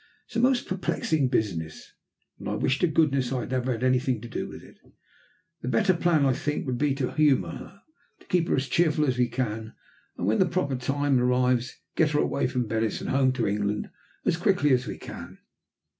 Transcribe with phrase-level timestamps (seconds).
[0.25, 1.93] It's a most perplexing business,
[2.39, 4.79] and I wish to goodness I had never had anything to do with it.
[5.61, 7.81] The better plan, I think, would be to humour her,
[8.27, 9.75] keep her as cheerful as we can,
[10.17, 13.91] and when the proper time arrives, get her away from Venice and home to England
[14.25, 15.37] as quickly as we can."